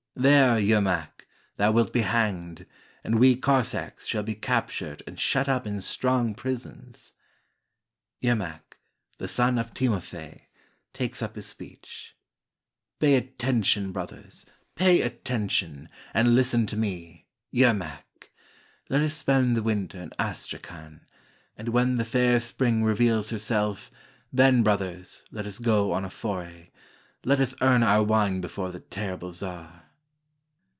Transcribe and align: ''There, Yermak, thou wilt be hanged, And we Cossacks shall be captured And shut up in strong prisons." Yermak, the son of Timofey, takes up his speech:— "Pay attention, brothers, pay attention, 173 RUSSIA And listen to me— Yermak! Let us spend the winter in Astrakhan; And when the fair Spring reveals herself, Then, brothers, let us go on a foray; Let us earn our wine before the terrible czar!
''There, 0.19 0.59
Yermak, 0.63 1.25
thou 1.55 1.71
wilt 1.71 1.93
be 1.93 2.01
hanged, 2.01 2.67
And 3.01 3.17
we 3.17 3.35
Cossacks 3.37 4.05
shall 4.05 4.21
be 4.21 4.35
captured 4.35 5.01
And 5.07 5.17
shut 5.17 5.47
up 5.47 5.65
in 5.65 5.81
strong 5.81 6.35
prisons." 6.35 7.13
Yermak, 8.19 8.77
the 9.19 9.29
son 9.29 9.57
of 9.57 9.73
Timofey, 9.73 10.49
takes 10.93 11.23
up 11.23 11.35
his 11.37 11.47
speech:— 11.47 12.15
"Pay 12.99 13.15
attention, 13.15 13.93
brothers, 13.93 14.45
pay 14.75 15.01
attention, 15.01 15.87
173 16.11 16.11
RUSSIA 16.11 16.11
And 16.19 16.35
listen 16.35 16.67
to 16.67 16.77
me— 16.77 17.25
Yermak! 17.55 18.29
Let 18.89 19.01
us 19.01 19.15
spend 19.15 19.55
the 19.55 19.63
winter 19.63 20.01
in 20.03 20.11
Astrakhan; 20.19 21.07
And 21.57 21.69
when 21.69 21.95
the 21.95 22.05
fair 22.05 22.41
Spring 22.41 22.83
reveals 22.83 23.29
herself, 23.29 23.89
Then, 24.31 24.61
brothers, 24.61 25.23
let 25.31 25.45
us 25.45 25.57
go 25.57 25.93
on 25.93 26.03
a 26.03 26.09
foray; 26.09 26.69
Let 27.23 27.39
us 27.39 27.55
earn 27.61 27.81
our 27.81 28.03
wine 28.03 28.41
before 28.41 28.71
the 28.71 28.81
terrible 28.81 29.31
czar! 29.31 29.85